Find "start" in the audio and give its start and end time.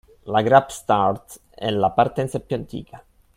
0.71-1.41